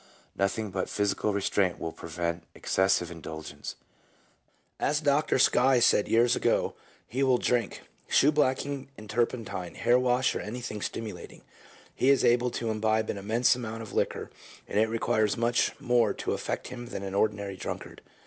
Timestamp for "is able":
12.09-12.49